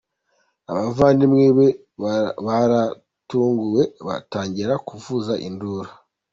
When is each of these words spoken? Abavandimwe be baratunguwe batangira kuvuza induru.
Abavandimwe 0.71 1.45
be 1.57 1.67
baratunguwe 2.45 3.81
batangira 4.07 4.73
kuvuza 4.87 5.33
induru. 5.47 5.91